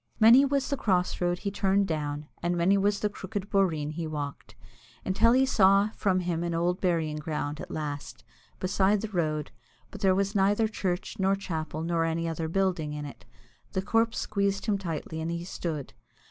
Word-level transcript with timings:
Many 0.19 0.45
was 0.45 0.67
the 0.71 0.77
cross 0.77 1.21
road 1.21 1.37
he 1.37 1.51
turned 1.51 1.87
down, 1.87 2.27
and 2.41 2.57
many 2.57 2.75
was 2.75 3.01
the 3.01 3.07
crooked 3.07 3.51
boreen 3.51 3.91
he 3.91 4.07
walked, 4.07 4.55
until 5.05 5.33
he 5.33 5.45
saw 5.45 5.91
from 5.95 6.21
him 6.21 6.41
an 6.43 6.55
old 6.55 6.81
burying 6.81 7.17
ground 7.17 7.61
at 7.61 7.69
last, 7.69 8.23
beside 8.59 9.01
the 9.01 9.09
road, 9.09 9.51
but 9.91 10.01
there 10.01 10.15
was 10.15 10.33
neither 10.33 10.67
church 10.67 11.17
nor 11.19 11.35
chapel 11.35 11.83
nor 11.83 12.03
any 12.03 12.27
other 12.27 12.47
building 12.47 12.93
in 12.93 13.05
it. 13.05 13.25
The 13.73 13.83
corpse 13.83 14.17
squeezed 14.17 14.65
him 14.65 14.79
tightly, 14.79 15.21
and 15.21 15.29
he 15.29 15.43
stood. 15.43 15.93